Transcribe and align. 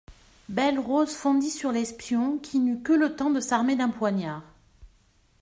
Belle-Rose 0.49 1.11
fondit 1.15 1.51
sur 1.51 1.71
l'espion, 1.71 2.39
qui 2.39 2.57
n'eut 2.57 2.81
que 2.81 2.91
le 2.91 3.15
temps 3.15 3.29
de 3.29 3.39
s'armer 3.39 3.75
d'un 3.75 3.89
poignard. 3.89 4.41